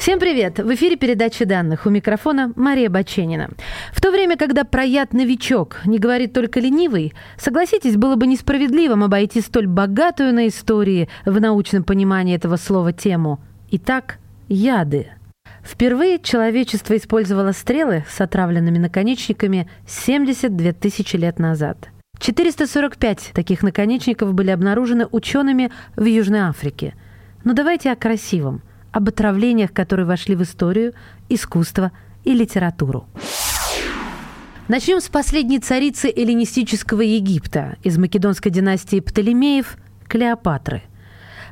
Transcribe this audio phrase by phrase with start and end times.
[0.00, 0.58] Всем привет!
[0.58, 1.84] В эфире передача данных.
[1.84, 3.50] У микрофона Мария Баченина.
[3.92, 9.04] В то время, когда про яд «Новичок» не говорит только ленивый, согласитесь, было бы несправедливым
[9.04, 13.40] обойти столь богатую на истории в научном понимании этого слова тему.
[13.72, 14.16] Итак,
[14.48, 15.08] яды.
[15.62, 21.90] Впервые человечество использовало стрелы с отравленными наконечниками 72 тысячи лет назад.
[22.18, 26.94] 445 таких наконечников были обнаружены учеными в Южной Африке.
[27.44, 30.94] Но давайте о красивом– об отравлениях, которые вошли в историю,
[31.28, 31.92] искусство
[32.24, 33.06] и литературу.
[34.68, 39.76] Начнем с последней царицы эллинистического Египта из македонской династии Птолемеев–
[40.08, 40.82] Клеопатры.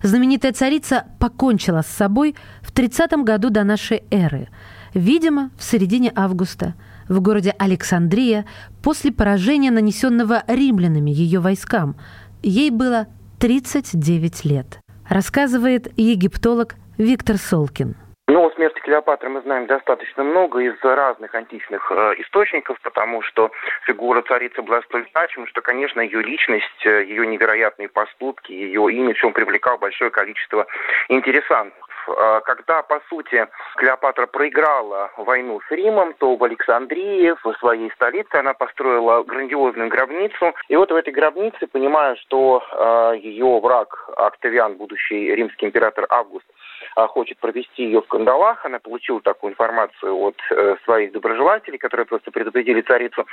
[0.03, 4.48] Знаменитая царица покончила с собой в 30 году до нашей эры,
[4.94, 6.75] видимо, в середине августа,
[7.09, 8.44] в городе Александрия
[8.83, 11.97] после поражения, нанесенного римлянами ее войскам.
[12.42, 13.06] Ей было
[13.39, 14.81] 39 лет.
[15.09, 17.94] Рассказывает египтолог Виктор Солкин.
[18.27, 23.52] Ну, о смерти Клеопатры мы знаем достаточно много из разных античных э, источников, потому что
[23.86, 29.24] фигура царицы была столь значима, что, конечно, ее личность, э, ее невероятные поступки, ее имидж,
[29.24, 30.66] он привлекал большое количество
[31.08, 31.88] интересантов.
[32.08, 38.34] Э, когда, по сути, Клеопатра проиграла войну с Римом, то в Александрии, в своей столице,
[38.34, 40.54] она построила грандиозную гробницу.
[40.69, 46.46] И вот в этой гробнице, понимая, что э, ее враг Октавиан, будущий римский император Август,
[46.48, 46.58] а,
[47.06, 48.64] хочет провести ее в кандалах.
[48.64, 53.27] Она получила такую информацию от э, своих доброжелателей, которые просто предупредили царицу.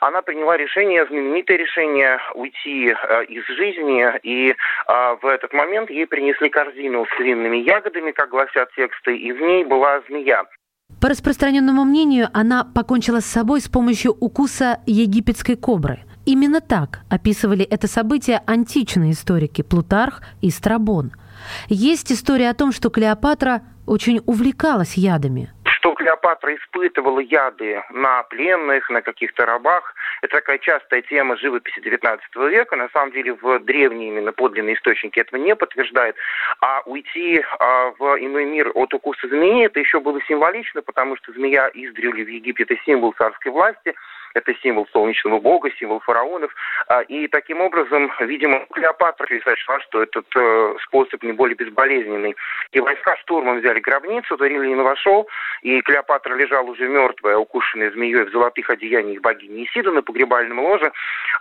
[0.00, 4.04] Она приняла решение, знаменитое решение, уйти э, из жизни.
[4.22, 4.54] И
[4.86, 9.40] а, в этот момент ей принесли корзину с винными ягодами, как гласят тексты, и в
[9.40, 10.44] ней была змея.
[11.00, 16.00] По распространенному мнению, она покончила с собой с помощью укуса египетской кобры.
[16.26, 21.12] Именно так описывали это событие античные историки Плутарх и Страбон–
[21.68, 25.50] есть история о том, что Клеопатра очень увлекалась ядами.
[25.64, 32.20] Что Клеопатра испытывала яды на пленных, на каких-то рабах, это такая частая тема живописи XIX
[32.48, 32.76] века.
[32.76, 36.14] На самом деле в древние именно подлинные источники этого не подтверждает.
[36.60, 41.32] А уйти а, в иной мир от укуса змеи, это еще было символично, потому что
[41.32, 43.94] змея издревле в Египте это символ царской власти–
[44.34, 46.54] это символ солнечного бога, символ фараонов.
[46.88, 52.36] А, и таким образом, видимо, Клеопатра сочла, что этот э, способ не более безболезненный.
[52.72, 55.28] И войска штурмом взяли гробницу, Римлян вошел,
[55.62, 60.92] и Клеопатра лежала уже мертвая, укушенная змеей в золотых одеяниях богини Исида на погребальном ложе,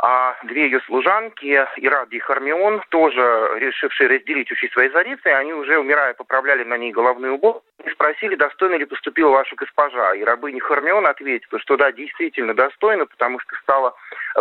[0.01, 1.45] а две ее служанки,
[1.77, 3.21] Ирад и Хармион, тоже
[3.57, 8.35] решившие разделить участь своей царицы, они уже, умирая, поправляли на ней головной убор и спросили,
[8.35, 10.15] достойно ли поступила ваша госпожа.
[10.15, 13.93] И рабыня Хармион ответила, что да, действительно достойно, потому что стала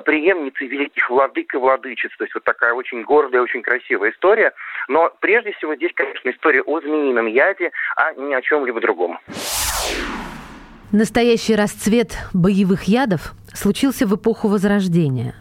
[0.06, 2.10] преемницей великих владык и владычиц.
[2.16, 4.54] То есть вот такая очень гордая, очень красивая история.
[4.88, 9.18] Но прежде всего здесь, конечно, история о змеином яде, а не о чем-либо другом.
[10.90, 15.34] Настоящий расцвет боевых ядов случился в эпоху Возрождения.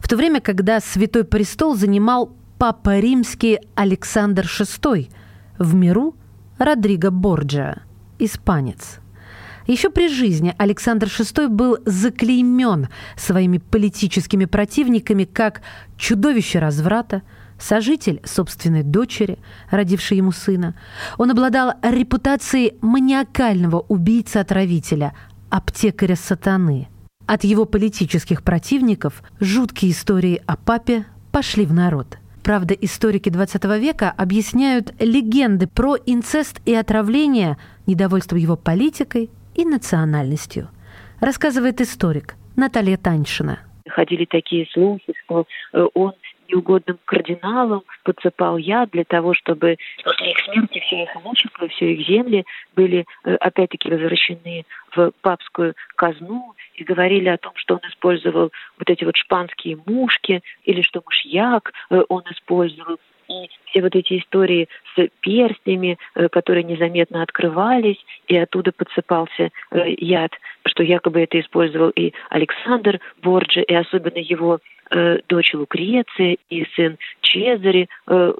[0.00, 5.10] В то время, когда Святой Престол занимал Папа Римский Александр VI,
[5.58, 6.16] в миру
[6.58, 7.82] Родриго Борджа,
[8.18, 8.98] испанец.
[9.66, 15.60] Еще при жизни Александр VI был заклеймен своими политическими противниками как
[15.98, 17.22] чудовище разврата,
[17.58, 19.38] сожитель собственной дочери,
[19.70, 20.74] родившей ему сына.
[21.18, 25.12] Он обладал репутацией маниакального убийцы-отравителя,
[25.50, 26.88] аптекаря сатаны.
[27.28, 32.18] От его политических противников жуткие истории о папе пошли в народ–
[32.48, 40.68] Правда, историки 20 века объясняют легенды про инцест и отравление недовольством его политикой и национальностью.
[41.20, 43.58] Рассказывает историк Наталья Таньшина.
[43.86, 45.44] Ходили такие слухи, что
[45.74, 46.14] э, он
[46.48, 52.06] неугодным кардиналам подсыпал яд для того, чтобы после их смерти все их имущество, все их
[52.06, 54.64] земли были э, опять-таки возвращены
[54.94, 60.42] в папскую казну и говорили о том, что он использовал вот эти вот шпанские мушки
[60.64, 62.98] или что мышьяк э, он использовал.
[63.28, 70.32] И все вот эти истории с перстнями, э, которые незаметно открывались, и оттуда подсыпался яд,
[70.66, 76.98] что якобы это использовал и Александр Борджи, и особенно его э, дочь Лукреция и сын
[77.28, 78.32] Чезаре э,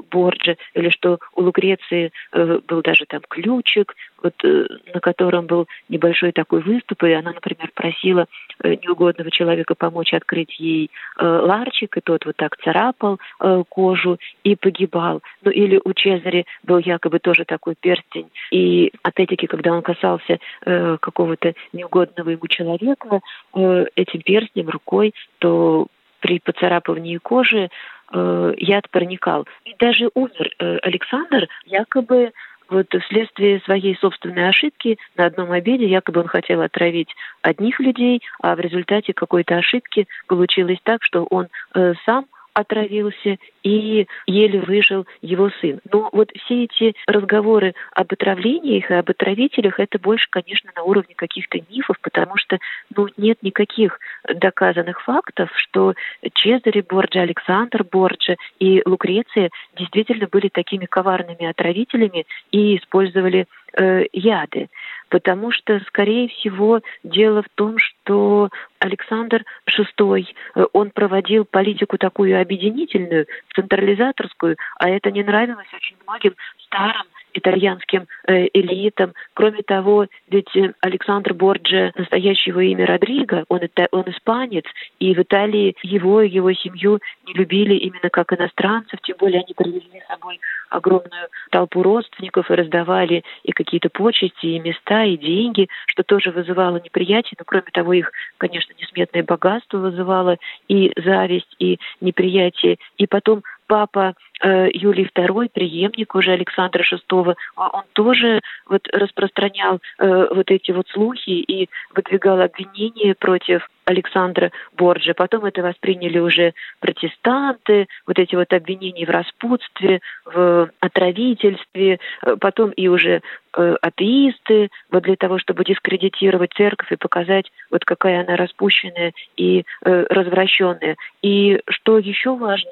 [0.74, 6.32] или что у Лукреции э, был даже там ключик, вот, э, на котором был небольшой
[6.32, 8.26] такой выступ, и она, например, просила
[8.64, 10.90] неугодного человека помочь открыть ей
[11.20, 13.20] ларчик, и тот вот так царапал
[13.68, 15.22] кожу и погибал.
[15.42, 21.54] Ну или у Чезаре был якобы тоже такой перстень, и опять-таки, когда он касался какого-то
[21.72, 23.20] неугодного ему человека
[23.54, 25.86] этим перстнем рукой, то
[26.20, 27.70] при поцарапывании кожи
[28.12, 29.46] э, яд проникал.
[29.64, 32.32] И даже умер э, Александр якобы
[32.68, 37.08] вот вследствие своей собственной ошибки на одном обеде якобы он хотел отравить
[37.42, 44.06] одних людей, а в результате какой-то ошибки получилось так, что он э, сам отравился и
[44.26, 45.80] еле выжил его сын.
[45.92, 51.14] Но вот все эти разговоры об отравлениях и об отравителях, это больше, конечно, на уровне
[51.14, 52.58] каких-то мифов, потому что
[52.96, 53.98] ну, нет никаких
[54.32, 55.94] доказанных фактов, что
[56.34, 63.46] Чезаре Борджа, Александр Борджа и Лукреция действительно были такими коварными отравителями и использовали
[63.76, 64.68] э, яды
[65.08, 72.40] потому что, скорее всего, дело в том, что Александр VI, э, он проводил политику такую
[72.40, 73.26] объединительную,
[73.58, 76.34] централизаторскую, а это не нравилось очень многим
[76.66, 79.12] старым итальянским э, элитам.
[79.34, 84.64] Кроме того, ведь э, Александр Борджи, настоящего имя Родриго, он, это, он испанец,
[84.98, 89.54] и в Италии его и его семью не любили именно как иностранцев, тем более они
[89.54, 90.40] привезли с собой
[90.70, 96.80] огромную толпу родственников и раздавали и какие-то почести, и места, и деньги, что тоже вызывало
[96.82, 100.36] неприятие, но кроме того их, конечно, несметное богатство вызывало
[100.68, 102.78] и зависть, и неприятие.
[102.96, 109.78] И потом папа э, Юлий II, преемник уже Александра VI, а он тоже вот распространял
[109.98, 115.14] э, вот эти вот слухи и выдвигал обвинения против Александра Борджа.
[115.14, 122.70] Потом это восприняли уже протестанты, вот эти вот обвинения в распутстве, в отравительстве, э, потом
[122.70, 123.22] и уже
[123.56, 129.64] э, атеисты, вот для того, чтобы дискредитировать церковь и показать, вот какая она распущенная и
[129.84, 130.96] э, развращенная.
[131.22, 132.70] И что еще важно,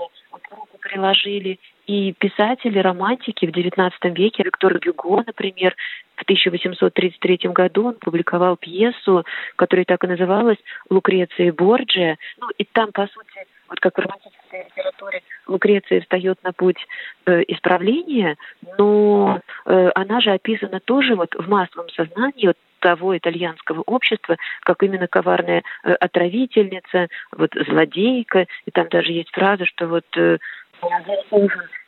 [0.51, 4.43] руку приложили и писатели, романтики в XIX веке.
[4.43, 5.77] Виктор Гюго, например,
[6.17, 9.25] в 1833 году он публиковал пьесу,
[9.57, 10.59] которая так и называлась
[10.91, 12.19] «Лукреция Борджия».
[12.39, 16.79] Ну, и там, по сути, вот как в романтической литературе Лукреция встает на путь
[17.27, 18.37] э, исправления,
[18.79, 24.83] но э, она же описана тоже вот в массовом сознании вот того итальянского общества, как
[24.83, 30.39] именно коварная э, отравительница, вот злодейка, и там даже есть фраза, что вот э,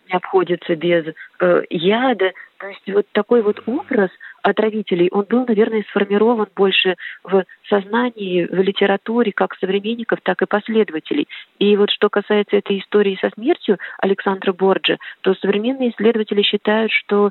[0.08, 2.32] не обходится без э, яда.
[2.58, 4.10] То есть вот такой вот образ
[4.42, 11.28] отравителей, он был, наверное, сформирован больше в сознании, в литературе как современников, так и последователей.
[11.58, 17.30] И вот что касается этой истории со смертью Александра Борджа, то современные исследователи считают, что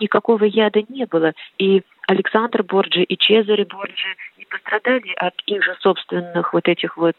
[0.00, 1.32] никакого яда не было.
[1.58, 7.16] И Александр Борджи и Чезаре Борджи не пострадали от их же собственных вот этих вот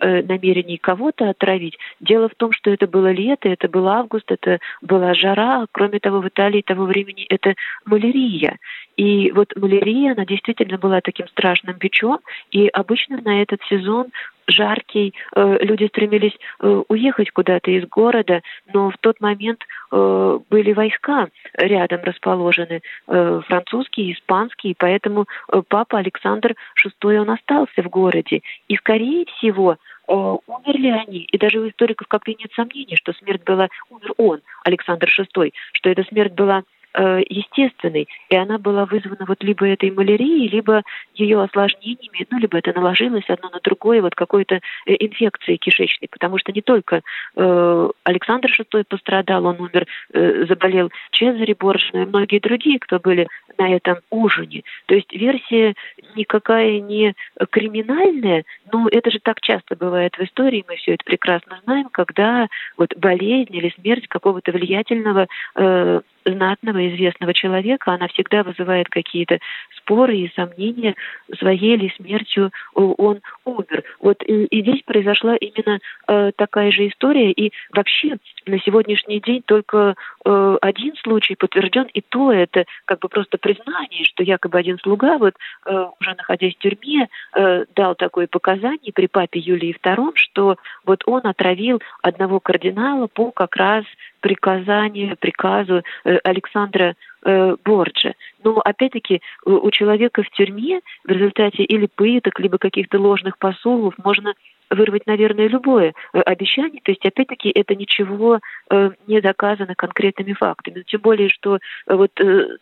[0.00, 1.78] э, намерений кого-то отравить.
[2.00, 5.66] Дело в том, что это было лето, это был август, это была жара.
[5.72, 7.54] Кроме того, в Италии того времени это
[7.84, 8.58] малярия.
[8.96, 12.20] И вот малярия, она действительно была таким страшным бичом,
[12.50, 14.06] и обычно на этот сезон
[14.48, 19.60] жаркий, э, люди стремились э, уехать куда-то из города, но в тот момент
[19.90, 25.26] были войска рядом расположены, французские, испанские, поэтому
[25.68, 28.42] папа Александр VI, он остался в городе.
[28.68, 29.76] И, скорее всего,
[30.06, 31.18] умерли они.
[31.18, 35.90] И даже у историков как-то нет сомнений, что смерть была, умер он, Александр VI, что
[35.90, 36.62] эта смерть была
[36.98, 42.56] Э, естественной, и она была вызвана вот либо этой малярией, либо ее осложнениями, ну, либо
[42.56, 44.60] это наложилось одно на другое, вот какой-то э,
[44.98, 47.02] инфекцией кишечной, потому что не только
[47.36, 52.98] э, Александр VI пострадал, он умер, э, заболел Чезаре Борш, но и многие другие, кто
[52.98, 54.62] были на этом ужине.
[54.86, 55.74] То есть версия
[56.14, 57.14] никакая не
[57.50, 62.48] криминальная, но это же так часто бывает в истории, мы все это прекрасно знаем, когда
[62.78, 65.26] вот болезнь или смерть какого-то влиятельного
[65.56, 69.38] э, знатного, известного человека, она всегда вызывает какие-то
[69.76, 70.94] споры и сомнения,
[71.38, 73.84] своей ли смертью он умер.
[74.00, 75.78] Вот и, и здесь произошла именно
[76.08, 78.16] э, такая же история, и вообще
[78.46, 84.04] на сегодняшний день только э, один случай подтвержден, и то это как бы просто признание,
[84.04, 85.34] что якобы один слуга, вот
[85.66, 91.02] э, уже находясь в тюрьме, э, дал такое показание при папе Юлии II, что вот
[91.06, 93.84] он отравил одного кардинала по как раз
[94.26, 98.14] приказанию, приказу э, Александра э, Борджа.
[98.42, 104.34] Но опять-таки у человека в тюрьме в результате или пыток, либо каких-то ложных посулов можно
[104.70, 106.80] вырвать, наверное, любое э, обещание.
[106.82, 110.82] То есть, опять-таки, это ничего э, не доказано конкретными фактами.
[110.86, 112.12] Тем более, что э, вот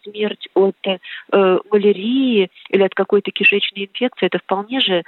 [0.02, 0.76] смерть от
[1.30, 5.02] малярии или от какой-то кишечной инфекции, это вполне же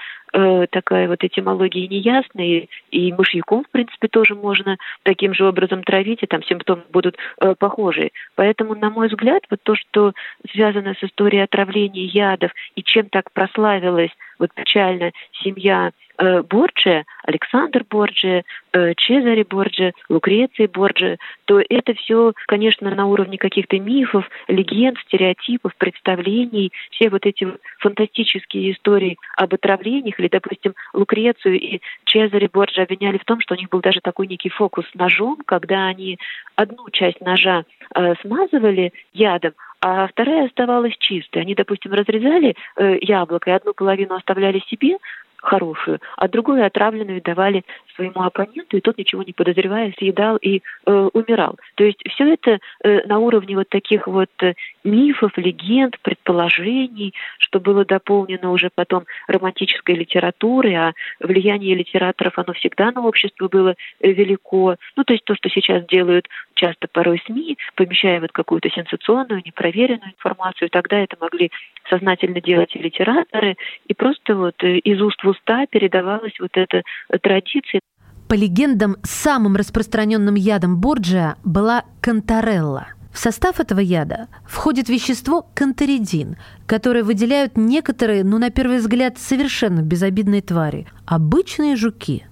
[0.71, 6.27] такая вот этимология неясная, и мышьяком, в принципе, тоже можно таким же образом травить, и
[6.27, 7.17] там симптомы будут
[7.59, 8.11] похожие.
[8.35, 10.13] Поэтому, на мой взгляд, вот то, что
[10.53, 15.13] связано с историей отравления ядов и чем так прославилась вот печально
[15.43, 23.07] семья э, Борджи, Александр Борджи, э, Чезаре Борджи, Лукреции Борджи, то это все, конечно, на
[23.07, 27.47] уровне каких-то мифов, легенд, стереотипов, представлений, все вот эти
[27.79, 33.59] фантастические истории об отравлениях, или, допустим, Лукрецию и Чезаре Борджи обвиняли в том, что у
[33.59, 36.19] них был даже такой некий фокус с ножом, когда они
[36.57, 37.65] одну часть ножа
[37.95, 39.53] э, смазывали ядом,
[39.89, 41.43] а вторая оставалась чистой.
[41.43, 44.97] Они, допустим, разрезали э, яблоко и одну половину оставляли себе,
[45.37, 47.65] хорошую, а другую отравленную давали
[47.97, 51.59] своему оппоненту, и тот, ничего не подозревая, съедал и э, умирал.
[51.75, 57.59] То есть все это э, на уровне вот таких вот э, мифов, легенд, предположений, что
[57.59, 64.13] было дополнено уже потом романтической литературой, а влияние литераторов, оно всегда на общество было э,
[64.13, 64.77] велико.
[64.97, 70.13] Ну, то есть то, что сейчас делают часто порой СМИ, помещая вот какую-то сенсационную, непроверенную
[70.13, 71.51] информацию, тогда это могли
[71.89, 76.83] сознательно делать и литераторы, и просто вот э, из уст в уста передавалась вот эта
[77.21, 77.81] традиция.
[78.29, 82.89] По легендам, самым распространенным ядом Борджиа была кантарелла.
[83.13, 89.81] В состав этого яда входит вещество канторидин, которое выделяют некоторые, ну на первый взгляд, совершенно
[89.81, 92.27] безобидные твари– обычные жуки.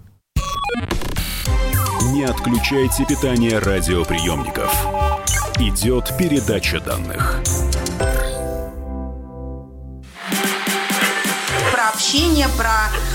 [2.13, 4.87] Не отключайте питание радиоприемников.
[5.59, 7.41] Идет передача данных.
[11.95, 12.91] общение, про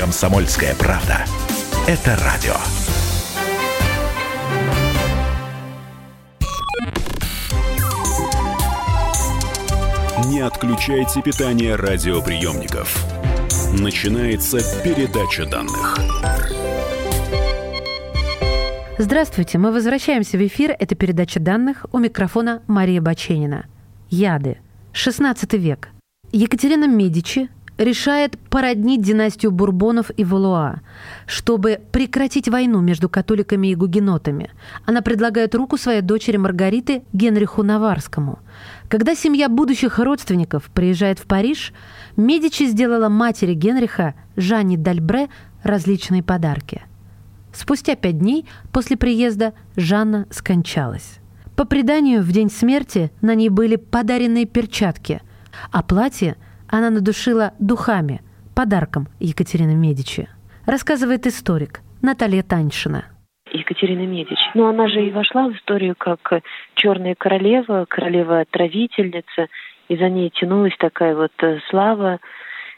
[0.00, 1.26] Комсомольская правда.
[1.86, 2.54] Это радио.
[10.30, 12.96] Не отключайте питание радиоприемников.
[13.78, 15.98] Начинается передача данных.
[18.96, 20.74] Здравствуйте, мы возвращаемся в эфир.
[20.78, 21.84] Это передача данных.
[21.92, 23.66] У микрофона Мария Баченина.
[24.08, 24.56] Яды.
[24.92, 25.90] 16 век.
[26.32, 30.80] Екатерина Медичи решает породнить династию Бурбонов и Валуа,
[31.26, 34.50] чтобы прекратить войну между католиками и гугенотами.
[34.84, 38.38] Она предлагает руку своей дочери Маргариты Генриху Наварскому.
[38.88, 41.72] Когда семья будущих родственников приезжает в Париж,
[42.16, 45.28] Медичи сделала матери Генриха, Жанне Дальбре,
[45.62, 46.82] различные подарки.
[47.54, 51.18] Спустя пять дней после приезда Жанна скончалась.
[51.56, 55.22] По преданию, в день смерти на ней были подаренные перчатки,
[55.72, 56.36] а платье–
[56.70, 58.20] она надушила духами,
[58.54, 60.28] подарком Екатерины Медичи.
[60.66, 63.04] Рассказывает историк Наталья Таньшина.
[63.52, 64.44] Екатерина Медичи.
[64.54, 66.42] Но она же и вошла в историю как
[66.74, 69.48] черная королева, королева-отравительница,
[69.88, 72.20] и за ней тянулась такая вот э, слава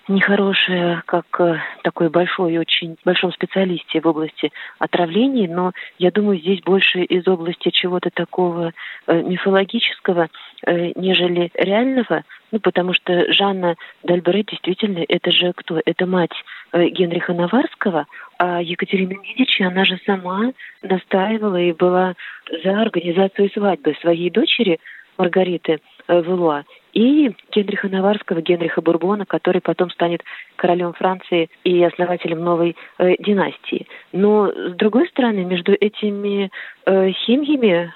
[0.08, 6.62] нехорошая, как э, такой большой, очень большом специалисте в области отравлений, но я думаю, здесь
[6.62, 8.72] больше из области чего-то такого
[9.06, 10.28] э, мифологического,
[10.66, 15.80] нежели реального, ну, потому что Жанна Дальбре действительно, это же кто?
[15.84, 16.32] Это мать
[16.72, 18.06] э, Генриха Наварского,
[18.38, 22.14] а Екатерина Медичи, она же сама настаивала и была
[22.62, 24.78] за организацию свадьбы своей дочери
[25.16, 30.22] Маргариты э, Валуа и Генриха Наварского, Генриха Бурбона, который потом станет
[30.56, 33.86] королем Франции и основателем новой э, династии.
[34.12, 36.50] Но, с другой стороны, между этими
[36.84, 37.92] э, семьями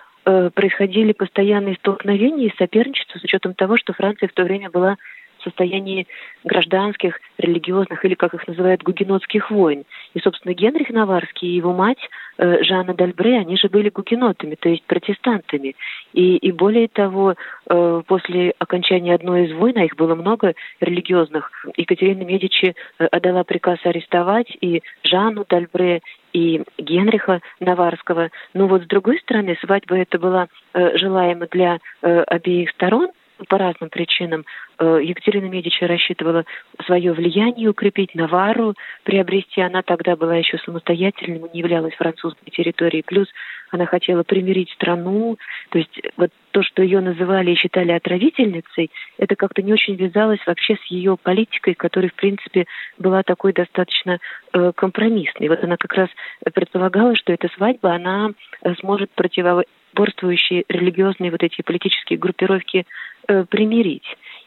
[0.54, 4.96] происходили постоянные столкновения и соперничество с учетом того, что Франция в то время была
[5.38, 6.06] в состоянии
[6.44, 9.84] гражданских, религиозных или, как их называют, гугенотских войн.
[10.14, 11.98] И, собственно, Генрих Наварский и его мать
[12.38, 15.76] э, Жанна Дальбре, они же были гугенотами, то есть протестантами.
[16.12, 17.34] И, и более того,
[17.68, 23.78] э, после окончания одной из войн, а их было много религиозных, Екатерина Медичи отдала приказ
[23.84, 26.00] арестовать и Жанну Дальбре,
[26.36, 28.30] и Генриха Наварского.
[28.52, 33.08] Но вот с другой стороны, свадьба это была э, желаема для э, обеих сторон,
[33.48, 34.44] по разным причинам.
[34.78, 36.44] Э, Екатерина Медичи рассчитывала
[36.84, 38.74] свое влияние укрепить, Навару
[39.04, 39.60] приобрести.
[39.60, 43.02] Она тогда была еще самостоятельной, не являлась французской территорией.
[43.02, 43.28] Плюс
[43.70, 45.38] она хотела примирить страну.
[45.70, 50.40] То есть вот то, что ее называли и считали отравительницей, это как-то не очень вязалось
[50.46, 52.66] вообще с ее политикой, которая, в принципе,
[52.98, 54.18] была такой достаточно
[54.52, 55.48] э, компромиссной.
[55.48, 56.08] Вот она как раз
[56.54, 58.30] предполагала, что эта свадьба, она
[58.62, 62.86] э, сможет противоборствующие религиозные вот эти политические группировки
[63.28, 64.06] э, примирить.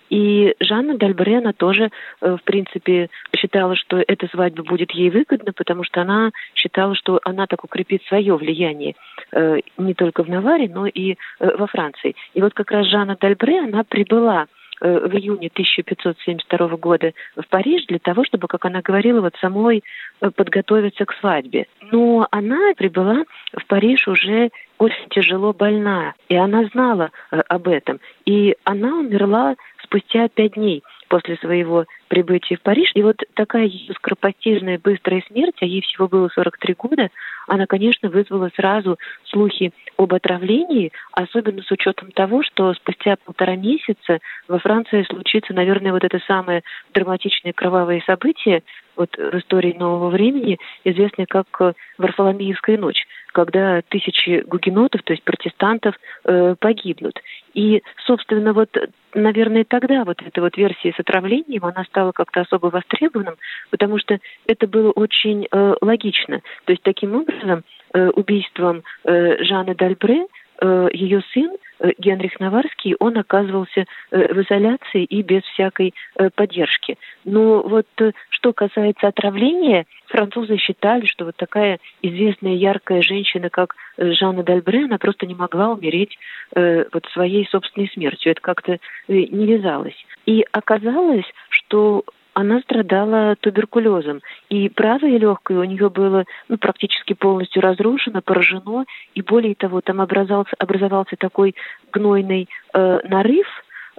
[0.09, 5.83] И Жанна Дальбре, тоже, э, в принципе, считала, что эта свадьба будет ей выгодна, потому
[5.83, 8.95] что она считала, что она так укрепит свое влияние
[9.31, 11.15] э, не только в Наваре, но и э,
[11.57, 12.15] во Франции.
[12.33, 14.47] И вот как раз Жанна Дальбре, она прибыла
[14.79, 19.83] в июне 1572 года в Париж для того, чтобы, как она говорила, вот самой
[20.19, 21.67] подготовиться к свадьбе.
[21.91, 27.99] Но она прибыла в Париж уже очень тяжело больная, и она знала об этом.
[28.25, 32.91] И она умерла спустя пять дней после своего прибытия в Париж.
[32.95, 37.09] И вот такая ее скоропостижная быстрая смерть, а ей всего было 43 года,
[37.47, 44.19] она, конечно, вызвала сразу слухи об отравлении, особенно с учетом того, что спустя полтора месяца
[44.47, 46.61] во Франции случится, наверное, вот это самое
[46.93, 48.63] драматичное кровавое событие
[48.95, 55.95] вот в истории нового времени, известное как Варфоломеевская ночь когда тысячи гугенотов, то есть протестантов,
[56.25, 57.19] э, погибнут.
[57.53, 58.69] И, собственно, вот,
[59.13, 63.35] наверное, тогда вот эта вот версия с отравлением, она стала как-то особо востребованным,
[63.69, 66.41] потому что это было очень э, логично.
[66.65, 70.25] То есть, таким образом, э, убийством э, Жанны Дальбре
[70.61, 76.97] ее сын Э, Генрих Наварский, он оказывался э, в изоляции и без всякой э, поддержки.
[77.23, 77.87] Но вот
[78.29, 84.97] что касается отравления, французы считали, что вот такая известная яркая женщина, как Жанна Дальбре, она
[84.97, 86.17] просто не могла умереть
[86.55, 88.31] вот своей собственной смертью.
[88.31, 90.05] Это как-то не вязалось.
[90.25, 92.05] И оказалось, что
[92.39, 94.21] она страдала туберкулезом.
[94.49, 98.85] И правое легкое у нее было ну, практически полностью разрушено, поражено.
[99.15, 101.55] И более того, там образовался, образовался такой
[101.91, 103.47] гнойный э, нарыв,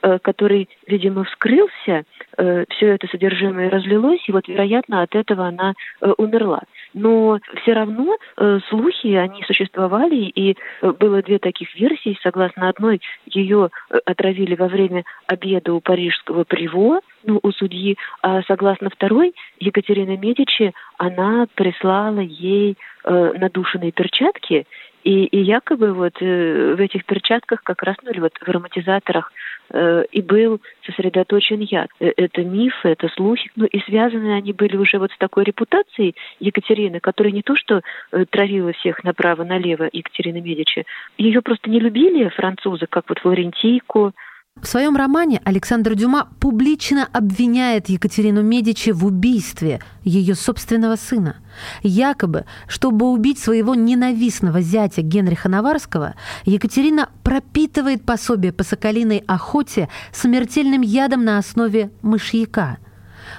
[0.02, 2.04] э, который, видимо, вскрылся,
[2.36, 6.62] э, все это содержимое разлилось, и вот, вероятно, от этого она э, умерла.
[6.92, 12.18] Но все равно э, слухи, они существовали, и э, было две таких версии.
[12.22, 18.42] Согласно одной, ее э, отравили во время обеда у парижского приво, ну, у судьи, а
[18.42, 24.66] согласно второй, Екатерина Медичи, она прислала ей э, надушенные перчатки,
[25.04, 29.32] и, и якобы вот э, в этих перчатках как раз, ну или вот в ароматизаторах
[29.70, 31.90] э, и был сосредоточен яд.
[32.00, 36.14] Э, это мифы, это слухи, ну и связаны они были уже вот с такой репутацией
[36.38, 37.80] Екатерины, которая не то что
[38.12, 40.84] э, травила всех направо-налево Екатерины Медичи,
[41.16, 44.12] ее просто не любили французы, как вот Флорентийку,
[44.62, 51.36] в своем романе Александр Дюма публично обвиняет Екатерину Медичи в убийстве ее собственного сына.
[51.82, 60.82] Якобы, чтобы убить своего ненавистного зятя Генриха Наварского, Екатерина пропитывает пособие по соколиной охоте смертельным
[60.82, 62.78] ядом на основе мышьяка.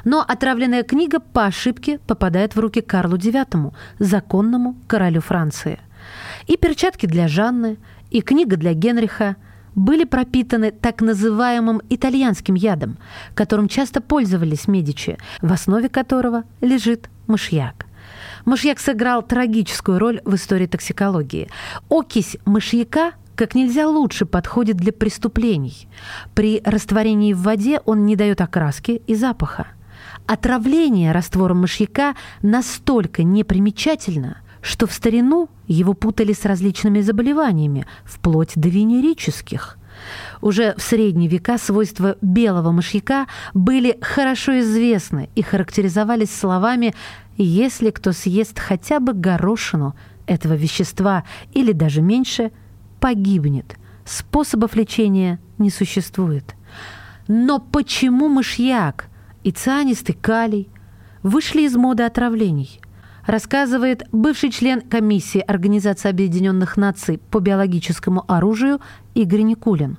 [0.04, 5.80] Но отравленная книга по ошибке попадает в руки Карлу IX, законному королю Франции.
[6.48, 7.78] И перчатки для Жанны,
[8.10, 9.36] и книга для Генриха–
[9.76, 12.98] были пропитаны так называемым итальянским ядом,
[13.34, 17.86] которым часто пользовались Медичи, в основе которого лежит мышьяк.
[18.46, 21.50] Мышьяк сыграл трагическую роль в истории токсикологии.
[21.90, 25.88] Окись мышьяка как нельзя лучше подходит для преступлений.
[26.36, 29.68] При растворении в воде он не дает окраски и запаха.
[30.28, 38.69] Отравление раствором мышьяка настолько непримечательно– что в старину его путали с различными заболеваниями, вплоть до
[38.69, 39.78] венерических.
[40.41, 46.93] Уже в средние века свойства белого мышьяка были хорошо известны и характеризовались словами
[47.38, 49.95] «если кто съест хотя бы горошину
[50.26, 52.52] этого вещества или даже меньше,
[53.00, 53.78] погибнет».
[54.06, 56.56] Способов лечения не существует.
[57.28, 59.08] Но почему мышьяк
[59.43, 60.69] и цианистый калий
[61.21, 62.81] вышли из моды отравлений–
[63.28, 68.80] рассказывает бывший член комиссии Организации Объединенных Наций по биологическому оружию
[69.16, 69.98] Игорь Никулин.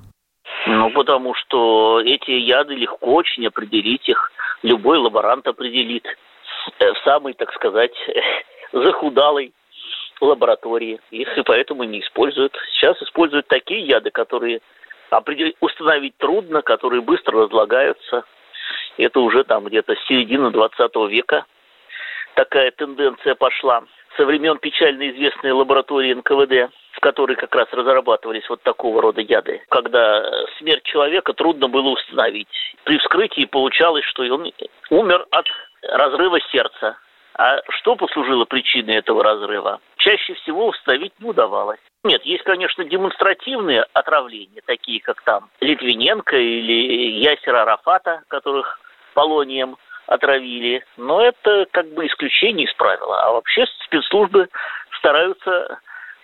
[0.67, 4.31] Ну, потому что эти яды легко очень определить их.
[4.61, 6.05] Любой лаборант определит
[6.79, 7.93] э, в самой, так сказать,
[8.71, 9.53] захудалой
[10.21, 10.99] лаборатории.
[11.11, 12.55] Их и поэтому не используют.
[12.73, 14.61] Сейчас используют такие яды, которые
[15.59, 18.23] установить трудно, которые быстро разлагаются.
[18.97, 21.45] Это уже там где-то середина 20 века
[22.35, 23.83] такая тенденция пошла
[24.17, 26.73] со времен печально известной лаборатории НКВД.
[26.93, 30.23] В которой как раз разрабатывались вот такого рода яды, когда
[30.59, 32.47] смерть человека трудно было установить.
[32.83, 34.53] При вскрытии получалось, что он
[34.91, 35.47] умер от
[35.81, 36.95] разрыва сердца.
[37.35, 39.79] А что послужило причиной этого разрыва?
[39.97, 41.79] Чаще всего установить не удавалось.
[42.03, 48.79] Нет, есть, конечно, демонстративные отравления, такие как там Литвиненко или Ясера Арафата, которых
[49.15, 50.83] полонием отравили.
[50.97, 53.23] Но это как бы исключение из правила.
[53.23, 54.49] А вообще спецслужбы
[54.97, 55.79] стараются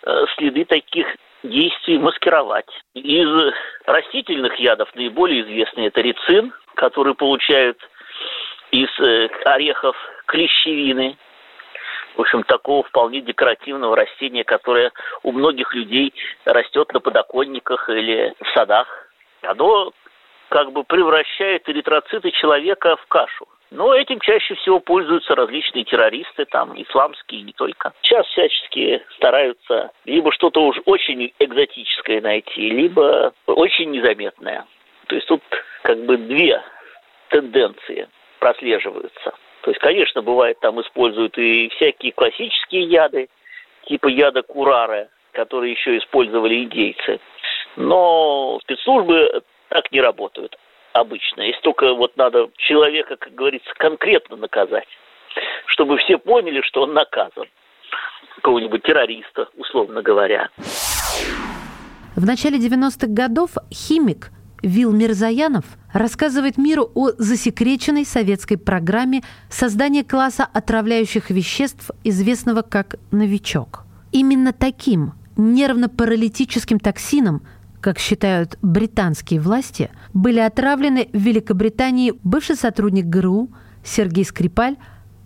[0.06, 1.08] э, следы таких
[1.44, 2.70] действий маскировать.
[2.94, 3.54] Из
[3.86, 7.78] растительных ядов наиболее известный это рицин, который получают
[8.72, 11.18] из э, орехов клещевины.
[12.16, 14.92] В общем, такого вполне декоративного растения, которое
[15.24, 16.14] у многих людей
[16.44, 18.88] растет на подоконниках или в садах.
[19.42, 19.94] Оно
[20.50, 23.48] как бы превращает эритроциты человека в кашу.
[23.72, 27.94] Но этим чаще всего пользуются различные террористы, там, исламские не только.
[28.02, 34.66] Сейчас всячески стараются либо что-то уж очень экзотическое найти, либо очень незаметное.
[35.06, 35.44] То есть тут
[35.84, 36.62] как бы две
[37.30, 38.10] тенденции
[38.40, 39.34] прослеживаются.
[39.62, 43.30] То есть, конечно, бывает, там используют и всякие классические яды,
[43.86, 47.20] типа яда курара, которые еще использовали индейцы.
[47.76, 50.58] Но спецслужбы так не работают
[50.94, 51.42] обычно.
[51.42, 54.88] Если только вот надо человека, как говорится, конкретно наказать,
[55.68, 57.46] чтобы все поняли, что он наказан.
[58.36, 60.50] Какого-нибудь террориста, условно говоря.
[62.16, 70.48] В начале 90-х годов химик Вил Мирзаянов рассказывает миру о засекреченной советской программе создания класса
[70.54, 73.86] отравляющих веществ, известного как «новичок».
[74.12, 77.42] Именно таким нервно-паралитическим токсином
[77.82, 83.50] как считают британские власти, были отравлены в Великобритании бывший сотрудник ГРУ
[83.84, 84.78] Сергей Скрипаль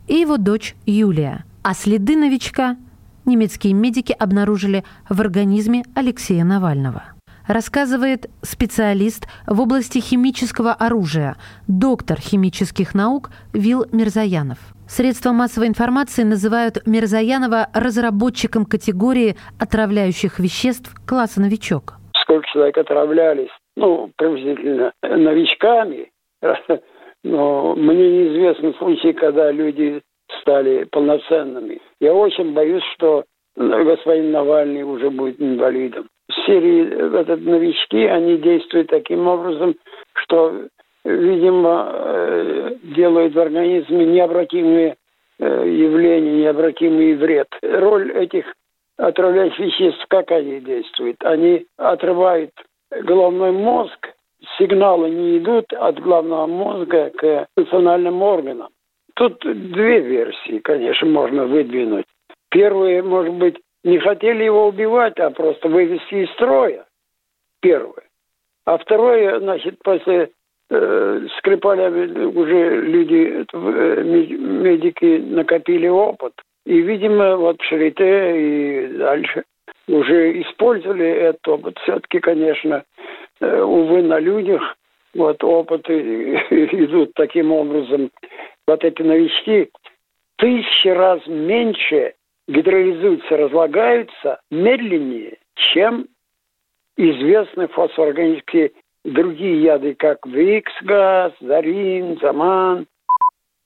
[0.08, 1.46] и его дочь Юлия.
[1.64, 2.78] А следы новичка
[3.26, 7.04] немецкие медики обнаружили в организме Алексея Навального.
[7.48, 11.36] Рассказывает специалист в области химического оружия,
[11.68, 14.60] доктор химических наук Вил Мирзаянов.
[14.88, 21.96] Средства массовой информации называют Мирзаянова разработчиком категории отравляющих веществ класса «Новичок»
[22.34, 26.12] сколько человек отравлялись, ну, приблизительно новичками.
[27.24, 30.02] Но мне неизвестны случаи, когда люди
[30.42, 31.80] стали полноценными.
[32.02, 33.24] Я очень боюсь, что
[33.56, 36.08] господин Навальный уже будет инвалидом.
[36.28, 39.76] В Сирии этот новички, они действуют таким образом,
[40.14, 40.64] что,
[41.06, 44.96] видимо, э, делают в организме необратимые
[45.40, 47.48] э, явления, необратимый вред.
[47.62, 48.46] Роль этих
[49.08, 51.24] отравляющих веществ, как они действуют?
[51.24, 52.52] Они отрывают
[52.90, 54.10] головной мозг,
[54.58, 58.70] сигналы не идут от головного мозга к национальным органам.
[59.16, 62.06] Тут две версии, конечно, можно выдвинуть.
[62.50, 66.86] Первое, может быть, не хотели его убивать, а просто вывести из строя.
[67.62, 68.04] Первое.
[68.66, 70.32] А второе, значит, после
[70.70, 76.34] э, Скрипаля уже люди, э, медики накопили опыт.
[76.66, 79.44] И, видимо, вот Шарите и дальше
[79.88, 81.78] уже использовали этот опыт.
[81.80, 82.84] Все-таки, конечно,
[83.42, 84.62] э, увы, на людях
[85.14, 85.94] вот опыты
[86.50, 88.12] идут таким образом.
[88.66, 89.70] Вот эти новички
[90.38, 92.14] тысячи раз меньше
[92.48, 96.08] гидролизуются, разлагаются медленнее, чем
[96.98, 98.72] известные фосфорорганические
[99.04, 102.88] другие яды, как Викс-газ, Зарин, Заман.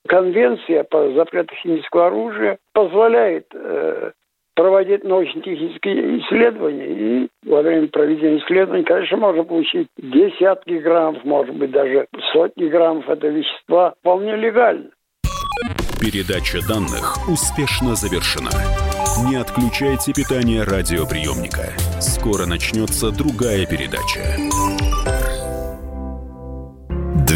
[0.07, 4.11] Конвенция по запрету химического оружия позволяет э,
[4.55, 6.87] проводить научно-технические исследования.
[6.87, 13.07] И во время проведения исследований, конечно, можно получить десятки граммов, может быть, даже сотни граммов
[13.07, 14.89] этого вещества вполне легально.
[15.99, 18.51] Передача данных успешно завершена.
[19.29, 21.73] Не отключайте питание радиоприемника.
[21.99, 24.21] Скоро начнется другая передача.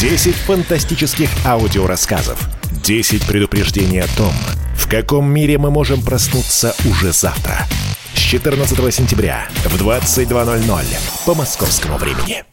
[0.00, 2.48] 10 фантастических аудиорассказов.
[2.82, 4.32] 10 предупреждений о том,
[4.74, 7.68] в каком мире мы можем проснуться уже завтра.
[8.14, 10.84] С 14 сентября в 22.00
[11.26, 12.44] по московскому времени.